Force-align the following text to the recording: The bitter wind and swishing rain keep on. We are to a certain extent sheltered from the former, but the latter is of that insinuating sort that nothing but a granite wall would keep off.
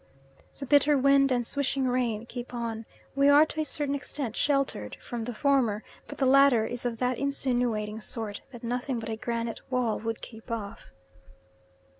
The 0.57 0.65
bitter 0.65 0.97
wind 0.97 1.31
and 1.31 1.45
swishing 1.45 1.87
rain 1.87 2.25
keep 2.25 2.55
on. 2.55 2.87
We 3.15 3.29
are 3.29 3.45
to 3.45 3.61
a 3.61 3.63
certain 3.63 3.93
extent 3.93 4.35
sheltered 4.35 4.95
from 4.99 5.25
the 5.25 5.33
former, 5.35 5.83
but 6.07 6.17
the 6.17 6.25
latter 6.25 6.65
is 6.65 6.87
of 6.87 6.97
that 6.97 7.19
insinuating 7.19 8.01
sort 8.01 8.41
that 8.51 8.63
nothing 8.63 8.97
but 8.97 9.09
a 9.09 9.15
granite 9.15 9.61
wall 9.69 9.99
would 9.99 10.21
keep 10.21 10.49
off. 10.49 10.87